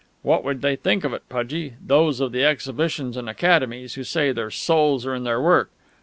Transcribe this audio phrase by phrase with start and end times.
[0.23, 4.31] "What would they think of it, Pudgie those of the exhibitions and academies, who say
[4.31, 5.69] 'their souls are in their work'?